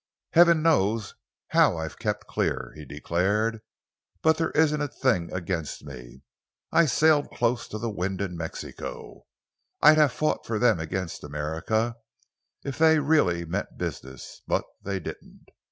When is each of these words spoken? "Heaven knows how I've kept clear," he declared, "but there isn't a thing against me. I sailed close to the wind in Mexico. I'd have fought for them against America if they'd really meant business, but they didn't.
"Heaven 0.31 0.63
knows 0.63 1.13
how 1.49 1.77
I've 1.77 1.99
kept 1.99 2.25
clear," 2.25 2.73
he 2.75 2.85
declared, 2.85 3.61
"but 4.23 4.37
there 4.39 4.49
isn't 4.57 4.81
a 4.81 4.87
thing 4.87 5.31
against 5.31 5.83
me. 5.85 6.23
I 6.71 6.87
sailed 6.87 7.29
close 7.29 7.67
to 7.67 7.77
the 7.77 7.91
wind 7.91 8.19
in 8.19 8.35
Mexico. 8.35 9.27
I'd 9.79 9.99
have 9.99 10.11
fought 10.11 10.43
for 10.43 10.57
them 10.57 10.79
against 10.79 11.23
America 11.23 11.97
if 12.63 12.79
they'd 12.79 12.97
really 12.97 13.45
meant 13.45 13.77
business, 13.77 14.41
but 14.47 14.63
they 14.81 14.99
didn't. 14.99 15.45